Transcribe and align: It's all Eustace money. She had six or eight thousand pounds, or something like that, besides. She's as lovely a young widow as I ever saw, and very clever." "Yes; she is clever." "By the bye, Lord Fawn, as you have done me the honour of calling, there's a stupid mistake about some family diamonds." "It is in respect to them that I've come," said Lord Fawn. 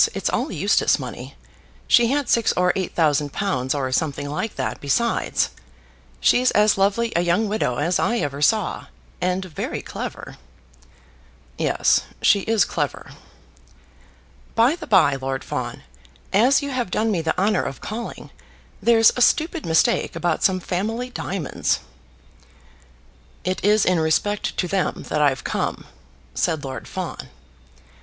It's 0.15 0.31
all 0.31 0.51
Eustace 0.51 0.97
money. 0.97 1.35
She 1.87 2.07
had 2.07 2.27
six 2.27 2.51
or 2.57 2.73
eight 2.75 2.95
thousand 2.95 3.31
pounds, 3.33 3.75
or 3.75 3.91
something 3.91 4.27
like 4.27 4.55
that, 4.55 4.81
besides. 4.81 5.51
She's 6.19 6.49
as 6.57 6.75
lovely 6.75 7.13
a 7.15 7.21
young 7.21 7.47
widow 7.47 7.75
as 7.75 7.99
I 7.99 8.17
ever 8.17 8.41
saw, 8.41 8.87
and 9.21 9.45
very 9.45 9.83
clever." 9.83 10.37
"Yes; 11.55 12.01
she 12.19 12.39
is 12.39 12.65
clever." 12.65 13.11
"By 14.55 14.75
the 14.75 14.87
bye, 14.87 15.17
Lord 15.21 15.43
Fawn, 15.43 15.83
as 16.33 16.63
you 16.63 16.71
have 16.71 16.89
done 16.89 17.11
me 17.11 17.21
the 17.21 17.37
honour 17.37 17.61
of 17.61 17.79
calling, 17.79 18.31
there's 18.81 19.11
a 19.15 19.21
stupid 19.21 19.67
mistake 19.67 20.15
about 20.15 20.43
some 20.43 20.59
family 20.59 21.11
diamonds." 21.11 21.77
"It 23.43 23.63
is 23.63 23.85
in 23.85 23.99
respect 23.99 24.57
to 24.57 24.67
them 24.67 25.05
that 25.09 25.21
I've 25.21 25.43
come," 25.43 25.85
said 26.33 26.63
Lord 26.63 26.87
Fawn. 26.87 27.29